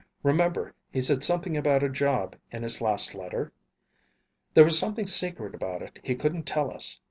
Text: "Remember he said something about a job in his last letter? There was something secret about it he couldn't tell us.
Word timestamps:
"Remember 0.23 0.73
he 0.89 0.99
said 0.99 1.23
something 1.23 1.55
about 1.55 1.83
a 1.83 1.87
job 1.87 2.35
in 2.51 2.63
his 2.63 2.81
last 2.81 3.13
letter? 3.13 3.53
There 4.55 4.65
was 4.65 4.79
something 4.79 5.05
secret 5.05 5.53
about 5.53 5.83
it 5.83 5.99
he 6.01 6.15
couldn't 6.15 6.47
tell 6.47 6.73
us. 6.73 6.99